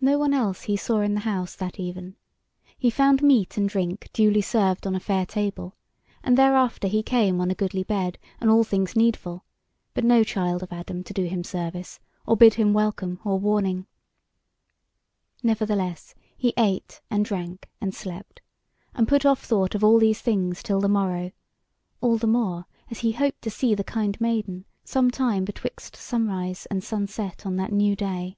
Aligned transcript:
No 0.00 0.18
one 0.18 0.34
else 0.34 0.64
he 0.64 0.76
saw 0.76 1.00
in 1.00 1.14
the 1.14 1.20
house 1.20 1.56
that 1.56 1.80
even; 1.80 2.16
he 2.76 2.90
found 2.90 3.22
meat 3.22 3.56
and 3.56 3.66
drink 3.66 4.10
duly 4.12 4.42
served 4.42 4.86
on 4.86 4.94
a 4.94 5.00
fair 5.00 5.24
table, 5.24 5.76
and 6.22 6.36
thereafter 6.36 6.88
he 6.88 7.02
came 7.02 7.40
on 7.40 7.50
a 7.50 7.54
goodly 7.54 7.84
bed, 7.84 8.18
and 8.38 8.50
all 8.50 8.64
things 8.64 8.94
needful, 8.94 9.46
but 9.94 10.04
no 10.04 10.22
child 10.22 10.62
of 10.62 10.70
Adam 10.70 11.02
to 11.04 11.14
do 11.14 11.24
him 11.24 11.42
service, 11.42 12.00
or 12.26 12.36
bid 12.36 12.52
him 12.54 12.74
welcome 12.74 13.18
or 13.24 13.38
warning. 13.40 13.86
Nevertheless 15.42 16.14
he 16.36 16.52
ate, 16.58 17.00
and 17.10 17.24
drank, 17.24 17.70
and 17.80 17.94
slept, 17.94 18.42
and 18.94 19.08
put 19.08 19.24
off 19.24 19.42
thought 19.42 19.74
of 19.74 19.82
all 19.82 19.98
these 19.98 20.20
things 20.20 20.62
till 20.62 20.82
the 20.82 20.88
morrow, 20.88 21.32
all 22.02 22.18
the 22.18 22.26
more 22.26 22.66
as 22.90 22.98
he 22.98 23.12
hoped 23.12 23.40
to 23.40 23.50
see 23.50 23.74
the 23.74 23.84
kind 23.84 24.20
maiden 24.20 24.66
some 24.84 25.10
time 25.10 25.46
betwixt 25.46 25.96
sunrise 25.96 26.66
and 26.66 26.84
sunset 26.84 27.46
on 27.46 27.56
that 27.56 27.72
new 27.72 27.96
day. 27.96 28.36